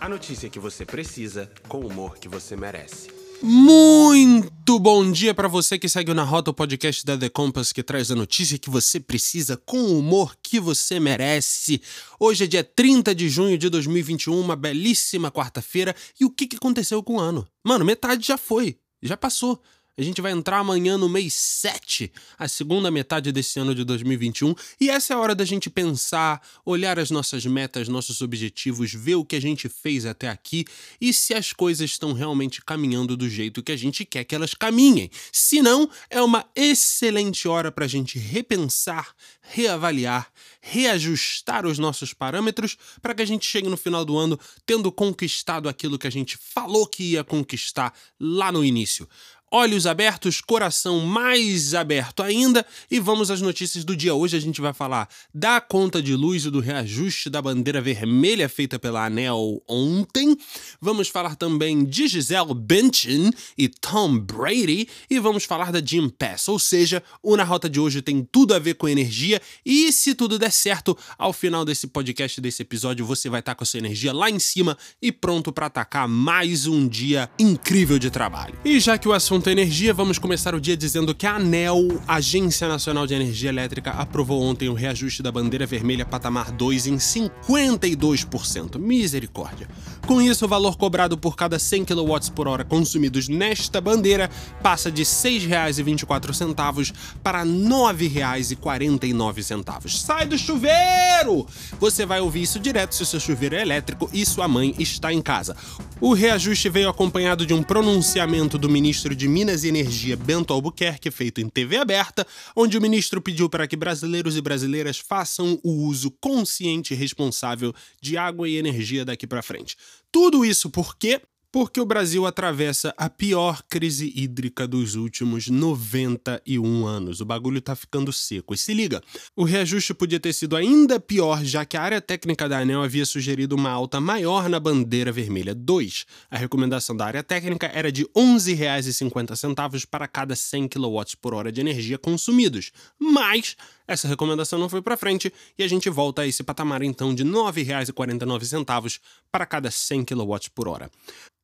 A 0.00 0.08
notícia 0.08 0.48
que 0.48 0.58
você 0.58 0.86
precisa, 0.86 1.52
com 1.68 1.80
o 1.80 1.86
humor 1.86 2.16
que 2.18 2.26
você 2.26 2.56
merece. 2.56 3.10
Muito 3.42 4.78
bom 4.78 5.12
dia 5.12 5.34
para 5.34 5.46
você 5.46 5.78
que 5.78 5.90
segue 5.90 6.14
na 6.14 6.24
Rota 6.24 6.50
o 6.50 6.54
podcast 6.54 7.04
da 7.04 7.18
The 7.18 7.28
Compass 7.28 7.70
que 7.70 7.82
traz 7.82 8.10
a 8.10 8.14
notícia 8.14 8.58
que 8.58 8.70
você 8.70 8.98
precisa 8.98 9.58
com 9.58 9.76
o 9.76 9.98
humor 9.98 10.34
que 10.42 10.58
você 10.58 10.98
merece. 10.98 11.82
Hoje 12.18 12.44
é 12.44 12.46
dia 12.46 12.64
30 12.64 13.14
de 13.14 13.28
junho 13.28 13.58
de 13.58 13.68
2021, 13.68 14.40
uma 14.40 14.56
belíssima 14.56 15.30
quarta-feira. 15.30 15.94
E 16.18 16.24
o 16.24 16.30
que, 16.30 16.46
que 16.46 16.56
aconteceu 16.56 17.02
com 17.02 17.16
o 17.16 17.20
ano? 17.20 17.46
Mano, 17.62 17.84
metade 17.84 18.26
já 18.26 18.38
foi, 18.38 18.78
já 19.02 19.18
passou. 19.18 19.60
A 19.98 20.02
gente 20.02 20.20
vai 20.20 20.32
entrar 20.32 20.58
amanhã 20.58 20.96
no 20.96 21.08
mês 21.08 21.34
7, 21.34 22.12
a 22.38 22.46
segunda 22.46 22.90
metade 22.90 23.32
desse 23.32 23.58
ano 23.58 23.74
de 23.74 23.84
2021, 23.84 24.54
e 24.80 24.88
essa 24.88 25.12
é 25.12 25.16
a 25.16 25.18
hora 25.18 25.34
da 25.34 25.44
gente 25.44 25.68
pensar, 25.68 26.40
olhar 26.64 26.98
as 26.98 27.10
nossas 27.10 27.44
metas, 27.44 27.88
nossos 27.88 28.22
objetivos, 28.22 28.92
ver 28.92 29.16
o 29.16 29.24
que 29.24 29.36
a 29.36 29.40
gente 29.40 29.68
fez 29.68 30.06
até 30.06 30.28
aqui 30.28 30.64
e 31.00 31.12
se 31.12 31.34
as 31.34 31.52
coisas 31.52 31.90
estão 31.90 32.12
realmente 32.12 32.62
caminhando 32.64 33.16
do 33.16 33.28
jeito 33.28 33.62
que 33.62 33.72
a 33.72 33.76
gente 33.76 34.04
quer 34.04 34.24
que 34.24 34.34
elas 34.34 34.54
caminhem. 34.54 35.10
Se 35.32 35.60
não, 35.60 35.90
é 36.08 36.22
uma 36.22 36.46
excelente 36.54 37.48
hora 37.48 37.72
para 37.72 37.84
a 37.84 37.88
gente 37.88 38.18
repensar, 38.18 39.14
reavaliar, 39.42 40.30
reajustar 40.60 41.66
os 41.66 41.78
nossos 41.78 42.14
parâmetros 42.14 42.78
para 43.02 43.14
que 43.14 43.22
a 43.22 43.26
gente 43.26 43.44
chegue 43.44 43.68
no 43.68 43.76
final 43.76 44.04
do 44.04 44.16
ano 44.16 44.38
tendo 44.64 44.90
conquistado 44.92 45.68
aquilo 45.68 45.98
que 45.98 46.06
a 46.06 46.12
gente 46.12 46.36
falou 46.36 46.86
que 46.86 47.12
ia 47.12 47.24
conquistar 47.24 47.92
lá 48.18 48.52
no 48.52 48.64
início 48.64 49.08
olhos 49.50 49.86
abertos, 49.86 50.40
coração 50.40 51.00
mais 51.00 51.74
aberto 51.74 52.22
ainda. 52.22 52.64
E 52.90 53.00
vamos 53.00 53.30
às 53.30 53.40
notícias 53.40 53.84
do 53.84 53.96
dia. 53.96 54.14
Hoje 54.14 54.36
a 54.36 54.40
gente 54.40 54.60
vai 54.60 54.72
falar 54.72 55.08
da 55.34 55.60
conta 55.60 56.00
de 56.00 56.14
luz 56.14 56.44
e 56.44 56.50
do 56.50 56.60
reajuste 56.60 57.28
da 57.28 57.42
bandeira 57.42 57.80
vermelha 57.80 58.48
feita 58.48 58.78
pela 58.78 59.04
ANEL 59.04 59.62
ontem. 59.66 60.36
Vamos 60.80 61.08
falar 61.08 61.34
também 61.34 61.84
de 61.84 62.06
Gisele 62.06 62.54
Bündchen 62.54 63.30
e 63.58 63.68
Tom 63.68 64.18
Brady. 64.18 64.88
E 65.10 65.18
vamos 65.18 65.44
falar 65.44 65.72
da 65.72 65.80
Jim 65.84 66.08
Pass. 66.08 66.48
Ou 66.48 66.58
seja, 66.58 67.02
o 67.22 67.36
Na 67.36 67.44
Rota 67.44 67.68
de 67.68 67.80
hoje 67.80 68.02
tem 68.02 68.26
tudo 68.30 68.54
a 68.54 68.58
ver 68.58 68.74
com 68.74 68.88
energia. 68.88 69.40
E 69.66 69.90
se 69.92 70.14
tudo 70.14 70.38
der 70.38 70.52
certo, 70.52 70.96
ao 71.18 71.32
final 71.32 71.64
desse 71.64 71.88
podcast, 71.88 72.40
desse 72.40 72.62
episódio, 72.62 73.04
você 73.04 73.28
vai 73.28 73.40
estar 73.40 73.54
com 73.54 73.64
a 73.64 73.66
sua 73.66 73.78
energia 73.78 74.12
lá 74.12 74.30
em 74.30 74.38
cima 74.38 74.78
e 75.02 75.10
pronto 75.10 75.52
para 75.52 75.66
atacar 75.66 76.06
mais 76.06 76.66
um 76.66 76.86
dia 76.86 77.28
incrível 77.38 77.98
de 77.98 78.10
trabalho. 78.10 78.54
E 78.64 78.78
já 78.78 78.96
que 78.96 79.08
o 79.08 79.12
assunto 79.12 79.39
assunto 79.40 79.48
energia, 79.48 79.94
vamos 79.94 80.18
começar 80.18 80.54
o 80.54 80.60
dia 80.60 80.76
dizendo 80.76 81.14
que 81.14 81.26
a 81.26 81.36
ANEL, 81.36 82.02
Agência 82.06 82.68
Nacional 82.68 83.06
de 83.06 83.14
Energia 83.14 83.48
Elétrica, 83.48 83.92
aprovou 83.92 84.42
ontem 84.42 84.68
o 84.68 84.74
reajuste 84.74 85.22
da 85.22 85.32
bandeira 85.32 85.64
vermelha 85.64 86.04
patamar 86.04 86.52
2 86.52 86.88
em 86.88 86.96
52%. 86.96 88.78
Misericórdia. 88.78 89.66
Com 90.06 90.20
isso, 90.20 90.44
o 90.44 90.48
valor 90.48 90.76
cobrado 90.76 91.16
por 91.16 91.36
cada 91.36 91.58
100 91.58 91.86
kW 91.86 92.32
por 92.34 92.46
hora 92.48 92.64
consumidos 92.64 93.28
nesta 93.28 93.80
bandeira 93.80 94.28
passa 94.62 94.90
de 94.90 95.04
R$ 95.04 95.08
6,24 95.08 96.92
para 97.22 97.42
R$ 97.42 97.48
9,49. 97.48 99.88
Sai 99.88 100.26
do 100.26 100.36
chuveiro! 100.36 101.46
Você 101.78 102.04
vai 102.04 102.20
ouvir 102.20 102.42
isso 102.42 102.60
direto 102.60 102.94
se 102.94 103.02
o 103.02 103.06
seu 103.06 103.18
chuveiro 103.18 103.54
é 103.54 103.62
elétrico 103.62 104.10
e 104.12 104.26
sua 104.26 104.46
mãe 104.46 104.74
está 104.78 105.10
em 105.10 105.22
casa. 105.22 105.56
O 106.02 106.14
reajuste 106.14 106.70
veio 106.70 106.88
acompanhado 106.88 107.44
de 107.44 107.52
um 107.52 107.62
pronunciamento 107.62 108.56
do 108.56 108.70
ministro 108.70 109.14
de 109.14 109.28
Minas 109.28 109.64
e 109.64 109.68
Energia 109.68 110.16
Bento 110.16 110.50
Albuquerque, 110.50 111.10
feito 111.10 111.42
em 111.42 111.48
TV 111.48 111.76
aberta, 111.76 112.26
onde 112.56 112.78
o 112.78 112.80
ministro 112.80 113.20
pediu 113.20 113.50
para 113.50 113.66
que 113.66 113.76
brasileiros 113.76 114.34
e 114.34 114.40
brasileiras 114.40 114.98
façam 114.98 115.60
o 115.62 115.70
uso 115.84 116.10
consciente 116.12 116.94
e 116.94 116.96
responsável 116.96 117.74
de 118.00 118.16
água 118.16 118.48
e 118.48 118.56
energia 118.56 119.04
daqui 119.04 119.26
para 119.26 119.42
frente. 119.42 119.76
Tudo 120.10 120.42
isso 120.42 120.70
porque 120.70 121.20
porque 121.52 121.80
o 121.80 121.86
Brasil 121.86 122.26
atravessa 122.26 122.94
a 122.96 123.10
pior 123.10 123.62
crise 123.68 124.12
hídrica 124.14 124.68
dos 124.68 124.94
últimos 124.94 125.48
91 125.48 126.86
anos. 126.86 127.20
O 127.20 127.24
bagulho 127.24 127.60
tá 127.60 127.74
ficando 127.74 128.12
seco. 128.12 128.54
E 128.54 128.58
se 128.58 128.72
liga, 128.72 129.02
o 129.34 129.42
reajuste 129.42 129.92
podia 129.92 130.20
ter 130.20 130.32
sido 130.32 130.54
ainda 130.54 131.00
pior, 131.00 131.44
já 131.44 131.64
que 131.64 131.76
a 131.76 131.82
área 131.82 132.00
técnica 132.00 132.48
da 132.48 132.58
ANEL 132.58 132.82
havia 132.82 133.04
sugerido 133.04 133.56
uma 133.56 133.70
alta 133.70 134.00
maior 134.00 134.48
na 134.48 134.60
bandeira 134.60 135.10
vermelha 135.10 135.54
2. 135.54 136.06
A 136.30 136.38
recomendação 136.38 136.96
da 136.96 137.06
área 137.06 137.22
técnica 137.22 137.70
era 137.74 137.90
de 137.90 138.02
R$ 138.02 138.10
11,50 138.16 139.86
para 139.90 140.06
cada 140.06 140.36
100 140.36 140.68
kW 140.68 141.00
por 141.20 141.34
hora 141.34 141.50
de 141.50 141.60
energia 141.60 141.98
consumidos. 141.98 142.70
Mas 142.98 143.56
essa 143.88 144.06
recomendação 144.06 144.56
não 144.56 144.68
foi 144.68 144.80
para 144.80 144.96
frente 144.96 145.32
e 145.58 145.64
a 145.64 145.68
gente 145.68 145.90
volta 145.90 146.22
a 146.22 146.26
esse 146.26 146.44
patamar 146.44 146.80
então 146.82 147.12
de 147.12 147.24
R$ 147.24 147.30
9,49 147.30 149.00
para 149.32 149.44
cada 149.44 149.68
100 149.68 150.04
kW 150.04 150.36
por 150.54 150.68
hora. 150.68 150.88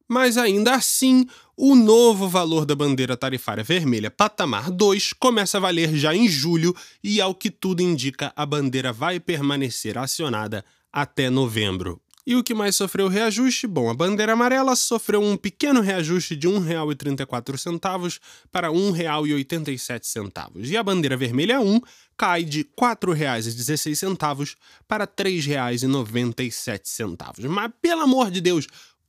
Mas 0.08 0.36
ainda 0.36 0.74
assim, 0.74 1.26
o 1.56 1.74
novo 1.74 2.28
valor 2.28 2.64
da 2.64 2.74
bandeira 2.74 3.16
tarifária 3.16 3.64
vermelha 3.64 4.10
patamar 4.10 4.70
2 4.70 5.12
começa 5.14 5.58
a 5.58 5.60
valer 5.60 5.96
já 5.96 6.14
em 6.14 6.28
julho 6.28 6.74
e, 7.02 7.20
ao 7.20 7.34
que 7.34 7.50
tudo 7.50 7.82
indica, 7.82 8.32
a 8.36 8.46
bandeira 8.46 8.92
vai 8.92 9.18
permanecer 9.18 9.98
acionada 9.98 10.64
até 10.92 11.28
novembro. 11.28 12.00
E 12.28 12.34
o 12.34 12.42
que 12.42 12.54
mais 12.54 12.74
sofreu 12.74 13.06
reajuste? 13.06 13.68
Bom, 13.68 13.88
a 13.88 13.94
bandeira 13.94 14.32
amarela 14.32 14.74
sofreu 14.74 15.22
um 15.22 15.36
pequeno 15.36 15.80
reajuste 15.80 16.34
de 16.34 16.48
R$ 16.48 16.54
1,34 16.54 18.18
para 18.50 18.68
R$ 18.68 18.74
1,87. 18.74 20.64
E 20.64 20.76
a 20.76 20.82
bandeira 20.82 21.16
vermelha 21.16 21.60
1 21.60 21.80
cai 22.16 22.42
de 22.42 22.62
R$ 22.62 22.70
4,16 22.76 24.56
para 24.88 25.04
R$ 25.04 25.10
3,97. 25.16 27.48
Mas, 27.48 27.70
pelo 27.80 28.00
amor 28.00 28.28
de 28.28 28.40
Deus, 28.40 28.66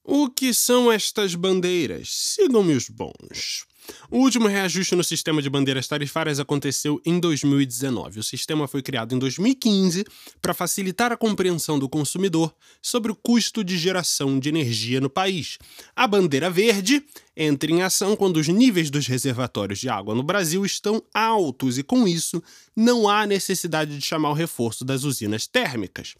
o 0.09 0.29
que 0.29 0.53
são 0.53 0.89
estas 0.89 1.35
bandeiras? 1.35 2.07
Sigam-me 2.09 2.73
os 2.73 2.87
bons. 2.87 3.67
O 4.09 4.19
último 4.19 4.47
reajuste 4.47 4.95
no 4.95 5.03
sistema 5.03 5.41
de 5.41 5.49
bandeiras 5.49 5.85
tarifárias 5.85 6.39
aconteceu 6.39 7.01
em 7.05 7.19
2019. 7.19 8.19
O 8.21 8.23
sistema 8.23 8.67
foi 8.67 8.81
criado 8.81 9.13
em 9.13 9.19
2015 9.19 10.05
para 10.41 10.53
facilitar 10.53 11.11
a 11.11 11.17
compreensão 11.17 11.77
do 11.77 11.89
consumidor 11.89 12.53
sobre 12.81 13.11
o 13.11 13.15
custo 13.15 13.65
de 13.65 13.77
geração 13.77 14.39
de 14.39 14.47
energia 14.47 15.01
no 15.01 15.09
país. 15.09 15.57
A 15.93 16.07
bandeira 16.07 16.49
verde 16.49 17.03
entra 17.35 17.69
em 17.69 17.81
ação 17.81 18.15
quando 18.15 18.37
os 18.37 18.47
níveis 18.47 18.89
dos 18.89 19.07
reservatórios 19.07 19.79
de 19.79 19.89
água 19.89 20.15
no 20.15 20.23
Brasil 20.23 20.65
estão 20.65 21.03
altos 21.13 21.77
e, 21.77 21.83
com 21.83 22.07
isso, 22.07 22.41
não 22.75 23.09
há 23.09 23.27
necessidade 23.27 23.97
de 23.97 24.03
chamar 24.03 24.29
o 24.29 24.33
reforço 24.33 24.85
das 24.85 25.03
usinas 25.03 25.47
térmicas. 25.47 26.15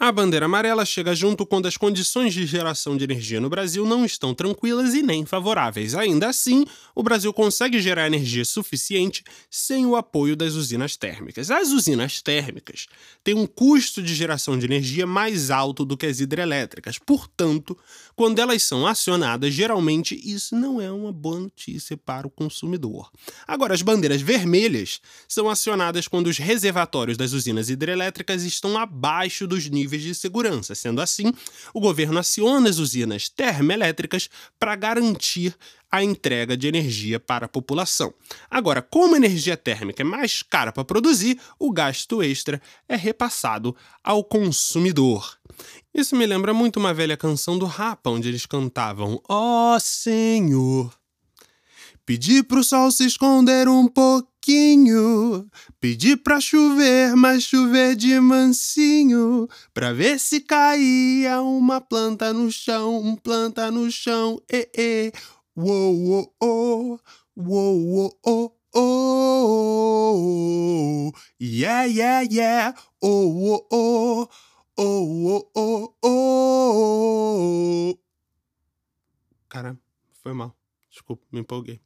A 0.00 0.12
bandeira 0.12 0.46
amarela 0.46 0.86
chega 0.86 1.12
junto 1.12 1.44
quando 1.44 1.66
as 1.66 1.76
condições 1.76 2.32
de 2.32 2.46
geração 2.46 2.96
de 2.96 3.02
energia 3.02 3.40
no 3.40 3.50
Brasil 3.50 3.84
não 3.84 4.04
estão 4.04 4.32
tranquilas 4.32 4.94
e 4.94 5.02
nem 5.02 5.26
favoráveis. 5.26 5.92
Ainda 5.92 6.28
assim, 6.28 6.64
o 6.94 7.02
Brasil 7.02 7.32
consegue 7.32 7.80
gerar 7.80 8.06
energia 8.06 8.44
suficiente 8.44 9.24
sem 9.50 9.84
o 9.86 9.96
apoio 9.96 10.36
das 10.36 10.54
usinas 10.54 10.96
térmicas. 10.96 11.50
As 11.50 11.70
usinas 11.70 12.22
térmicas 12.22 12.86
têm 13.24 13.34
um 13.34 13.44
custo 13.44 14.00
de 14.00 14.14
geração 14.14 14.56
de 14.56 14.66
energia 14.66 15.04
mais 15.04 15.50
alto 15.50 15.84
do 15.84 15.96
que 15.96 16.06
as 16.06 16.20
hidrelétricas. 16.20 16.96
Portanto, 16.96 17.76
quando 18.14 18.38
elas 18.38 18.62
são 18.62 18.86
acionadas, 18.86 19.52
geralmente 19.52 20.14
isso 20.14 20.54
não 20.54 20.80
é 20.80 20.92
uma 20.92 21.10
boa 21.10 21.40
notícia 21.40 21.96
para 21.96 22.24
o 22.24 22.30
consumidor. 22.30 23.10
Agora, 23.48 23.74
as 23.74 23.82
bandeiras 23.82 24.22
vermelhas 24.22 25.00
são 25.26 25.50
acionadas 25.50 26.06
quando 26.06 26.28
os 26.28 26.38
reservatórios 26.38 27.16
das 27.16 27.32
usinas 27.32 27.68
hidrelétricas 27.68 28.44
estão 28.44 28.78
abaixo 28.78 29.44
dos 29.44 29.68
níveis 29.68 29.87
níveis 29.88 30.02
de 30.02 30.14
segurança. 30.14 30.74
Sendo 30.74 31.00
assim, 31.00 31.32
o 31.72 31.80
governo 31.80 32.18
aciona 32.18 32.68
as 32.68 32.78
usinas 32.78 33.28
termoelétricas 33.28 34.28
para 34.58 34.76
garantir 34.76 35.56
a 35.90 36.04
entrega 36.04 36.54
de 36.54 36.68
energia 36.68 37.18
para 37.18 37.46
a 37.46 37.48
população. 37.48 38.12
Agora, 38.50 38.82
como 38.82 39.14
a 39.14 39.16
energia 39.16 39.56
térmica 39.56 40.02
é 40.02 40.04
mais 40.04 40.42
cara 40.42 40.70
para 40.70 40.84
produzir, 40.84 41.40
o 41.58 41.72
gasto 41.72 42.22
extra 42.22 42.60
é 42.86 42.94
repassado 42.94 43.74
ao 44.04 44.22
consumidor. 44.22 45.38
Isso 45.94 46.14
me 46.14 46.26
lembra 46.26 46.52
muito 46.52 46.76
uma 46.78 46.92
velha 46.92 47.16
canção 47.16 47.58
do 47.58 47.64
Rapa, 47.64 48.10
onde 48.10 48.28
eles 48.28 48.44
cantavam: 48.44 49.20
Ó 49.26 49.74
oh, 49.74 49.80
Senhor, 49.80 50.92
pedi 52.04 52.42
pro 52.42 52.62
sol 52.62 52.92
se 52.92 53.06
esconder 53.06 53.66
um 53.66 53.88
pouco 53.88 54.28
pouquinho. 54.48 55.46
Pedi 55.78 56.16
pra 56.16 56.40
chover, 56.40 57.14
mas 57.14 57.42
chover 57.42 57.94
de 57.94 58.18
mansinho. 58.18 59.46
Pra 59.74 59.92
ver 59.92 60.18
se 60.18 60.40
caía 60.40 61.42
uma 61.42 61.78
planta 61.80 62.32
no 62.32 62.50
chão, 62.50 63.16
planta 63.22 63.70
no 63.70 63.90
chão. 63.90 64.40
E, 64.50 64.68
e. 64.76 65.12
Uou, 65.54 65.94
uou, 65.94 66.34
uou. 66.42 66.98
Uou, 67.36 67.86
uou, 67.86 68.18
uou. 68.26 68.54
Oh, 68.74 68.82
yeah, 71.40 71.84
yeah, 71.84 72.26
yeah. 72.30 72.74
Oh, 73.02 73.66
oh, 73.70 73.72
oh. 73.72 74.28
Oh, 74.80 75.50
oh, 75.56 75.56
oh, 75.56 75.96
oh. 77.92 77.98
Cara, 79.48 79.76
foi 80.22 80.32
mal. 80.32 80.56
Desculpa, 80.90 81.24
me 81.32 81.40
empolguei. 81.40 81.80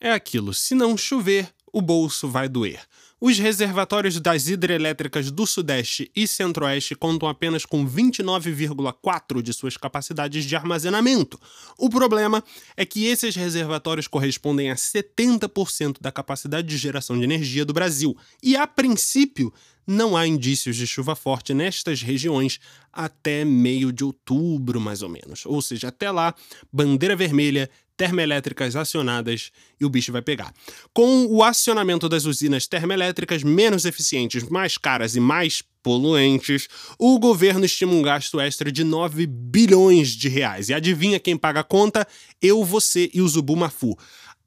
É 0.00 0.12
aquilo, 0.12 0.52
se 0.52 0.74
não 0.74 0.96
chover, 0.96 1.52
o 1.72 1.80
bolso 1.80 2.28
vai 2.28 2.48
doer. 2.48 2.80
Os 3.24 3.38
reservatórios 3.38 4.18
das 4.18 4.48
hidrelétricas 4.48 5.30
do 5.30 5.46
Sudeste 5.46 6.10
e 6.14 6.26
Centro-Oeste 6.26 6.96
contam 6.96 7.28
apenas 7.28 7.64
com 7.64 7.86
29,4% 7.86 9.40
de 9.40 9.52
suas 9.52 9.76
capacidades 9.76 10.44
de 10.44 10.56
armazenamento. 10.56 11.40
O 11.78 11.88
problema 11.88 12.42
é 12.76 12.84
que 12.84 13.06
esses 13.06 13.36
reservatórios 13.36 14.08
correspondem 14.08 14.72
a 14.72 14.74
70% 14.74 15.98
da 16.00 16.10
capacidade 16.10 16.66
de 16.66 16.76
geração 16.76 17.16
de 17.16 17.22
energia 17.22 17.64
do 17.64 17.72
Brasil. 17.72 18.16
E, 18.42 18.56
a 18.56 18.66
princípio, 18.66 19.54
não 19.86 20.16
há 20.16 20.26
indícios 20.26 20.74
de 20.74 20.86
chuva 20.86 21.14
forte 21.14 21.54
nestas 21.54 22.02
regiões 22.02 22.58
até 22.92 23.44
meio 23.44 23.92
de 23.92 24.02
outubro, 24.02 24.80
mais 24.80 25.00
ou 25.00 25.08
menos. 25.08 25.46
Ou 25.46 25.62
seja, 25.62 25.88
até 25.88 26.10
lá, 26.10 26.34
bandeira 26.72 27.14
vermelha, 27.14 27.70
termoelétricas 28.02 28.74
acionadas 28.74 29.52
e 29.80 29.84
o 29.84 29.88
bicho 29.88 30.10
vai 30.10 30.20
pegar. 30.20 30.52
Com 30.92 31.26
o 31.26 31.40
acionamento 31.40 32.08
das 32.08 32.24
usinas 32.24 32.66
termoelétricas 32.66 33.44
menos 33.44 33.84
eficientes, 33.84 34.42
mais 34.42 34.76
caras 34.76 35.14
e 35.14 35.20
mais 35.20 35.62
poluentes, 35.84 36.66
o 36.98 37.16
governo 37.20 37.64
estima 37.64 37.92
um 37.92 38.02
gasto 38.02 38.40
extra 38.40 38.72
de 38.72 38.82
9 38.82 39.24
bilhões 39.24 40.08
de 40.08 40.28
reais. 40.28 40.68
E 40.68 40.74
adivinha 40.74 41.20
quem 41.20 41.36
paga 41.36 41.60
a 41.60 41.64
conta? 41.64 42.04
Eu, 42.40 42.64
você 42.64 43.08
e 43.14 43.20
o 43.20 43.28
Zubumafu. 43.28 43.96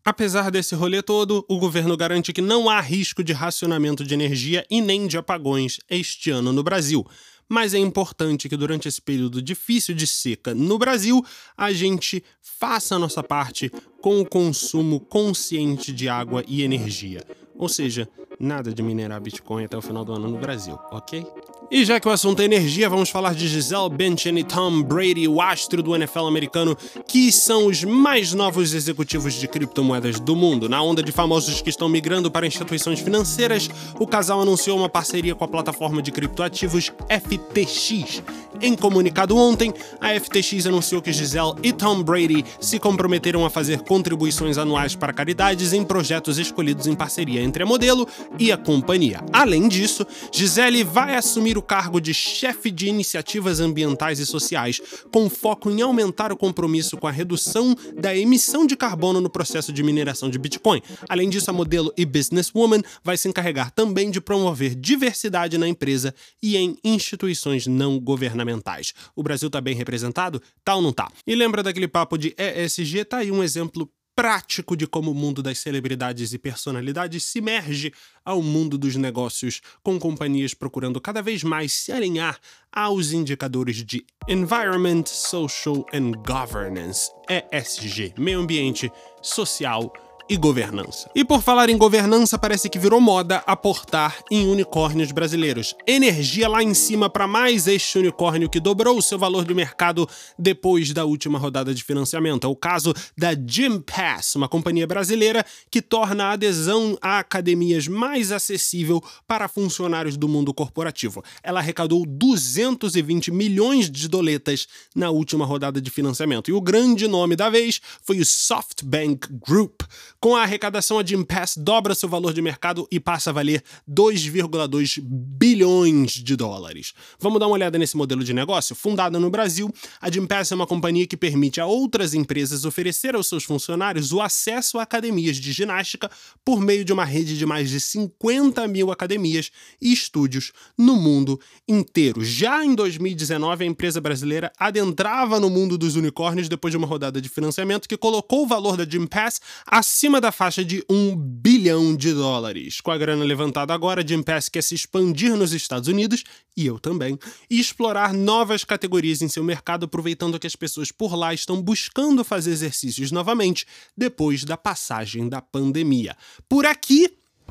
Apesar 0.03 0.51
desse 0.51 0.75
rolê 0.75 1.01
todo, 1.01 1.45
o 1.47 1.57
governo 1.57 1.95
garante 1.95 2.33
que 2.33 2.41
não 2.41 2.69
há 2.69 2.81
risco 2.81 3.23
de 3.23 3.31
racionamento 3.31 4.03
de 4.03 4.13
energia 4.13 4.65
e 4.69 4.81
nem 4.81 5.07
de 5.07 5.17
apagões 5.17 5.79
este 5.89 6.29
ano 6.29 6.51
no 6.51 6.61
Brasil. 6.61 7.07
Mas 7.47 7.73
é 7.73 7.77
importante 7.77 8.49
que 8.49 8.57
durante 8.57 8.87
esse 8.87 9.01
período 9.01 9.41
difícil 9.41 9.93
de 9.93 10.07
seca 10.07 10.55
no 10.55 10.77
Brasil, 10.77 11.23
a 11.55 11.71
gente 11.71 12.23
faça 12.41 12.95
a 12.95 12.99
nossa 12.99 13.21
parte 13.21 13.71
com 14.01 14.19
o 14.19 14.25
consumo 14.25 14.99
consciente 14.99 15.91
de 15.91 16.09
água 16.09 16.43
e 16.47 16.63
energia. 16.63 17.23
Ou 17.57 17.69
seja, 17.69 18.09
nada 18.39 18.73
de 18.73 18.81
minerar 18.81 19.21
Bitcoin 19.21 19.65
até 19.65 19.77
o 19.77 19.81
final 19.81 20.03
do 20.03 20.13
ano 20.13 20.27
no 20.27 20.37
Brasil, 20.37 20.77
ok? 20.91 21.25
E 21.71 21.83
já 21.83 21.99
que 21.99 22.07
o 22.07 22.11
assunto 22.11 22.41
é 22.41 22.45
energia, 22.45 22.87
vamos 22.87 23.09
falar 23.09 23.33
de 23.33 23.47
Gisele 23.47 23.89
Bündchen 23.89 24.37
e 24.37 24.43
Tom 24.43 24.83
Brady, 24.83 25.27
o 25.27 25.41
astro 25.41 25.81
do 25.81 25.95
NFL 25.95 26.27
americano, 26.27 26.77
que 27.07 27.31
são 27.31 27.65
os 27.65 27.83
mais 27.83 28.33
novos 28.33 28.75
executivos 28.75 29.33
de 29.33 29.47
criptomoedas 29.47 30.19
do 30.19 30.35
mundo. 30.35 30.69
Na 30.69 30.83
onda 30.83 31.01
de 31.01 31.11
famosos 31.11 31.61
que 31.63 31.69
estão 31.71 31.89
migrando 31.89 32.29
para 32.29 32.45
instituições 32.45 32.99
financeiras, 32.99 33.67
o 33.99 34.05
casal 34.05 34.41
anunciou 34.41 34.77
uma 34.77 34.87
parceria 34.87 35.33
com 35.33 35.43
a 35.43 35.47
plataforma 35.47 36.03
de 36.03 36.11
criptoativos 36.11 36.91
FTX. 37.09 38.21
Em 38.61 38.75
comunicado 38.75 39.35
ontem, 39.35 39.73
a 39.99 40.17
FTX 40.19 40.67
anunciou 40.67 41.01
que 41.01 41.11
Gisele 41.11 41.55
e 41.63 41.73
Tom 41.73 42.03
Brady 42.03 42.45
se 42.59 42.79
comprometeram 42.79 43.43
a 43.43 43.49
fazer 43.49 43.81
contribuições 43.81 44.57
anuais 44.57 44.95
para 44.95 45.11
caridades 45.11 45.73
em 45.73 45.83
projetos 45.83 46.37
escolhidos 46.37 46.85
em 46.85 46.95
parceria 46.95 47.41
entre 47.41 47.63
a 47.63 47.65
modelo 47.65 48.07
e 48.37 48.51
a 48.51 48.57
companhia. 48.57 49.19
Além 49.33 49.67
disso, 49.67 50.05
Gisele 50.31 50.83
vai 50.83 51.15
assumir 51.15 51.54
o 51.57 51.61
cargo 51.61 51.99
de 51.99 52.13
chefe 52.13 52.71
de 52.71 52.87
iniciativas 52.87 53.59
ambientais 53.59 54.19
e 54.19 54.25
sociais, 54.25 54.81
com 55.11 55.29
foco 55.29 55.69
em 55.69 55.81
aumentar 55.81 56.31
o 56.31 56.37
compromisso 56.37 56.97
com 56.97 57.07
a 57.07 57.11
redução 57.11 57.75
da 57.95 58.15
emissão 58.15 58.65
de 58.65 58.75
carbono 58.75 59.21
no 59.21 59.29
processo 59.29 59.71
de 59.71 59.83
mineração 59.83 60.29
de 60.29 60.37
Bitcoin. 60.37 60.81
Além 61.07 61.29
disso, 61.29 61.49
a 61.49 61.53
modelo 61.53 61.93
e 61.97 62.05
businesswoman 62.05 62.81
vai 63.03 63.17
se 63.17 63.27
encarregar 63.27 63.71
também 63.71 64.09
de 64.11 64.21
promover 64.21 64.75
diversidade 64.75 65.57
na 65.57 65.67
empresa 65.67 66.13
e 66.41 66.57
em 66.57 66.77
instituições 66.83 67.67
não 67.67 67.99
governamentais. 67.99 68.93
O 69.15 69.23
Brasil 69.23 69.47
está 69.47 69.61
bem 69.61 69.75
representado? 69.75 70.41
Tá 70.63 70.75
ou 70.75 70.81
não 70.81 70.93
tá? 70.93 71.11
E 71.25 71.35
lembra 71.35 71.63
daquele 71.63 71.87
papo 71.87 72.17
de 72.17 72.35
ESG? 72.37 73.05
Tá 73.05 73.17
aí 73.17 73.31
um 73.31 73.43
exemplo 73.43 73.89
prático 74.15 74.77
de 74.77 74.87
como 74.87 75.11
o 75.11 75.15
mundo 75.15 75.43
das 75.43 75.59
celebridades 75.59 76.31
e 76.33 76.37
personalidades 76.37 77.23
se 77.25 77.41
merge 77.41 77.93
ao 78.23 78.41
mundo 78.41 78.77
dos 78.77 78.95
negócios, 78.95 79.61
com 79.83 79.99
companhias 79.99 80.53
procurando 80.53 81.01
cada 81.01 81.21
vez 81.21 81.43
mais 81.43 81.73
se 81.73 81.91
alinhar 81.91 82.39
aos 82.71 83.11
indicadores 83.11 83.83
de 83.83 84.05
Environment, 84.27 85.05
Social 85.05 85.85
and 85.93 86.13
Governance, 86.25 87.11
ESG, 87.29 88.13
meio 88.17 88.39
ambiente, 88.39 88.91
social 89.21 89.91
e 90.27 90.37
governança. 90.37 91.09
E 91.13 91.23
por 91.23 91.41
falar 91.41 91.69
em 91.69 91.77
governança, 91.77 92.37
parece 92.37 92.69
que 92.69 92.79
virou 92.79 92.99
moda 92.99 93.43
aportar 93.45 94.23
em 94.31 94.47
unicórnios 94.47 95.11
brasileiros. 95.11 95.75
Energia 95.85 96.47
lá 96.49 96.63
em 96.63 96.73
cima 96.73 97.09
para 97.09 97.27
mais 97.27 97.67
este 97.67 97.99
unicórnio 97.99 98.49
que 98.49 98.59
dobrou 98.59 98.97
o 98.97 99.01
seu 99.01 99.19
valor 99.19 99.45
de 99.45 99.53
mercado 99.53 100.07
depois 100.37 100.91
da 100.91 101.05
última 101.05 101.37
rodada 101.37 101.73
de 101.73 101.83
financiamento. 101.83 102.47
É 102.47 102.49
o 102.49 102.55
caso 102.55 102.93
da 103.17 103.33
Gym 103.33 103.79
Pass, 103.81 104.35
uma 104.35 104.49
companhia 104.49 104.87
brasileira 104.87 105.45
que 105.69 105.81
torna 105.81 106.25
a 106.25 106.31
adesão 106.31 106.97
a 107.01 107.19
academias 107.19 107.87
mais 107.87 108.31
acessível 108.31 109.03
para 109.27 109.47
funcionários 109.47 110.17
do 110.17 110.27
mundo 110.27 110.53
corporativo. 110.53 111.23
Ela 111.43 111.59
arrecadou 111.59 112.05
220 112.05 113.31
milhões 113.31 113.89
de 113.91 114.07
doletas 114.07 114.67
na 114.95 115.09
última 115.11 115.45
rodada 115.45 115.79
de 115.79 115.91
financiamento. 115.91 116.49
E 116.49 116.53
o 116.53 116.61
grande 116.61 117.07
nome 117.07 117.35
da 117.35 117.49
vez 117.49 117.79
foi 118.01 118.19
o 118.19 118.25
SoftBank 118.25 119.27
Group 119.45 119.83
com 120.25 120.35
a 120.35 120.41
arrecadação, 120.41 120.97
a 120.97 121.05
Gympass 121.05 121.55
dobra 121.55 121.93
seu 121.93 122.09
valor 122.09 122.33
de 122.33 122.41
mercado 122.41 122.87
e 122.89 122.99
passa 122.99 123.29
a 123.29 123.33
valer 123.33 123.63
2,2 123.87 124.99
bilhões 124.99 126.13
de 126.13 126.35
dólares. 126.35 126.95
Vamos 127.19 127.39
dar 127.39 127.45
uma 127.45 127.53
olhada 127.53 127.77
nesse 127.77 127.95
modelo 127.95 128.23
de 128.23 128.33
negócio? 128.33 128.75
Fundada 128.75 129.19
no 129.19 129.29
Brasil, 129.29 129.71
a 130.01 130.09
Gympass 130.09 130.51
é 130.51 130.55
uma 130.55 130.65
companhia 130.65 131.05
que 131.05 131.15
permite 131.15 131.61
a 131.61 131.67
outras 131.67 132.15
empresas 132.15 132.65
oferecer 132.65 133.13
aos 133.13 133.27
seus 133.27 133.43
funcionários 133.43 134.11
o 134.11 134.19
acesso 134.19 134.79
a 134.79 134.81
academias 134.81 135.37
de 135.37 135.51
ginástica 135.51 136.09
por 136.43 136.59
meio 136.59 136.83
de 136.83 136.91
uma 136.91 137.05
rede 137.05 137.37
de 137.37 137.45
mais 137.45 137.69
de 137.69 137.79
50 137.79 138.67
mil 138.67 138.91
academias 138.91 139.51
e 139.79 139.93
estúdios 139.93 140.53
no 140.75 140.95
mundo 140.95 141.39
inteiro. 141.67 142.25
Já 142.25 142.65
em 142.65 142.73
2019, 142.73 143.63
a 143.63 143.67
empresa 143.67 144.01
brasileira 144.01 144.51
adentrava 144.57 145.39
no 145.39 145.51
mundo 145.51 145.77
dos 145.77 145.95
unicórnios 145.95 146.49
depois 146.49 146.71
de 146.71 146.77
uma 146.79 146.87
rodada 146.87 147.21
de 147.21 147.29
financiamento 147.29 147.87
que 147.87 147.95
colocou 147.95 148.41
o 148.41 148.47
valor 148.47 148.75
da 148.75 148.89
Gympass 148.89 149.39
acima 149.67 150.14
acima 150.15 150.21
da 150.21 150.31
faixa 150.31 150.63
de 150.63 150.83
um 150.89 151.15
bilhão 151.15 151.95
de 151.95 152.13
dólares. 152.13 152.79
Com 152.79 152.89
a 152.89 152.97
grana 152.97 153.25
levantada 153.25 153.73
agora, 153.73 154.05
Jim 154.05 154.23
Pass 154.23 154.47
quer 154.47 154.61
se 154.61 154.73
expandir 154.73 155.35
nos 155.35 155.51
Estados 155.51 155.89
Unidos, 155.89 156.23
e 156.55 156.65
eu 156.65 156.79
também, 156.79 157.19
e 157.49 157.59
explorar 157.59 158.13
novas 158.13 158.63
categorias 158.63 159.21
em 159.21 159.27
seu 159.27 159.43
mercado, 159.43 159.85
aproveitando 159.85 160.39
que 160.39 160.47
as 160.47 160.55
pessoas 160.55 160.89
por 160.91 161.15
lá 161.15 161.33
estão 161.33 161.61
buscando 161.61 162.23
fazer 162.23 162.51
exercícios 162.51 163.11
novamente 163.11 163.65
depois 163.97 164.45
da 164.45 164.55
passagem 164.55 165.27
da 165.27 165.41
pandemia. 165.41 166.15
Por 166.47 166.65
aqui, 166.65 167.09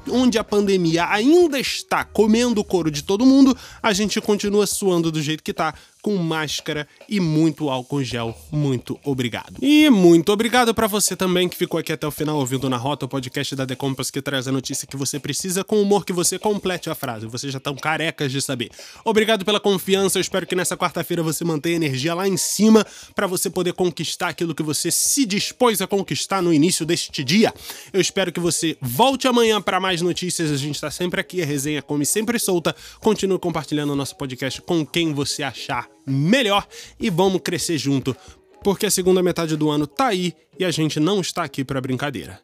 onde 0.08 0.38
a 0.38 0.44
pandemia 0.44 1.06
ainda 1.08 1.58
está 1.58 2.02
comendo 2.02 2.60
o 2.60 2.64
couro 2.64 2.90
de 2.90 3.02
todo 3.02 3.26
mundo, 3.26 3.56
a 3.82 3.92
gente 3.92 4.20
continua 4.20 4.66
suando 4.66 5.12
do 5.12 5.20
jeito 5.20 5.42
que 5.42 5.52
tá, 5.52 5.74
com 6.04 6.16
máscara 6.16 6.86
e 7.08 7.18
muito 7.18 7.70
álcool 7.70 8.04
gel. 8.04 8.36
Muito 8.52 9.00
obrigado. 9.02 9.54
E 9.62 9.88
muito 9.88 10.30
obrigado 10.30 10.74
para 10.74 10.86
você 10.86 11.16
também 11.16 11.48
que 11.48 11.56
ficou 11.56 11.80
aqui 11.80 11.94
até 11.94 12.06
o 12.06 12.10
final 12.10 12.36
ouvindo 12.36 12.68
na 12.68 12.76
Rota, 12.76 13.06
o 13.06 13.08
podcast 13.08 13.56
da 13.56 13.66
The 13.66 13.74
Compass 13.74 14.10
que 14.10 14.20
traz 14.20 14.46
a 14.46 14.52
notícia 14.52 14.86
que 14.86 14.98
você 14.98 15.18
precisa 15.18 15.64
com 15.64 15.80
humor 15.80 16.04
que 16.04 16.12
você 16.12 16.38
complete 16.38 16.90
a 16.90 16.94
frase. 16.94 17.24
Vocês 17.24 17.50
já 17.50 17.56
estão 17.56 17.74
carecas 17.74 18.30
de 18.30 18.42
saber. 18.42 18.70
Obrigado 19.02 19.46
pela 19.46 19.58
confiança. 19.58 20.18
Eu 20.18 20.20
espero 20.20 20.46
que 20.46 20.54
nessa 20.54 20.76
quarta-feira 20.76 21.22
você 21.22 21.42
mantenha 21.42 21.76
a 21.76 21.80
energia 21.80 22.12
lá 22.12 22.28
em 22.28 22.36
cima 22.36 22.86
para 23.14 23.26
você 23.26 23.48
poder 23.48 23.72
conquistar 23.72 24.28
aquilo 24.28 24.54
que 24.54 24.62
você 24.62 24.90
se 24.90 25.24
dispôs 25.24 25.80
a 25.80 25.86
conquistar 25.86 26.42
no 26.42 26.52
início 26.52 26.84
deste 26.84 27.24
dia. 27.24 27.50
Eu 27.94 28.00
espero 28.02 28.30
que 28.30 28.40
você 28.40 28.76
volte 28.78 29.26
amanhã 29.26 29.58
para 29.62 29.80
mais 29.80 30.02
notícias. 30.02 30.50
A 30.50 30.56
gente 30.58 30.74
está 30.74 30.90
sempre 30.90 31.18
aqui, 31.18 31.40
a 31.40 31.46
resenha 31.46 31.80
come 31.80 32.04
sempre 32.04 32.38
solta. 32.38 32.76
Continue 33.00 33.38
compartilhando 33.38 33.94
o 33.94 33.96
nosso 33.96 34.14
podcast 34.16 34.60
com 34.60 34.84
quem 34.84 35.14
você 35.14 35.42
achar 35.42 35.93
melhor 36.06 36.66
e 36.98 37.10
vamos 37.10 37.40
crescer 37.42 37.78
junto, 37.78 38.16
porque 38.62 38.86
a 38.86 38.90
segunda 38.90 39.22
metade 39.22 39.56
do 39.56 39.70
ano 39.70 39.86
tá 39.86 40.08
aí 40.08 40.34
e 40.58 40.64
a 40.64 40.70
gente 40.70 41.00
não 41.00 41.20
está 41.20 41.44
aqui 41.44 41.64
para 41.64 41.80
brincadeira. 41.80 42.40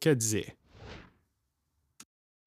Quer 0.00 0.14
dizer, 0.14 0.57